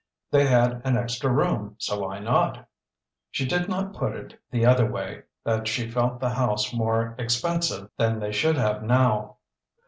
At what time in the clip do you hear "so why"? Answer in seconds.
1.77-2.17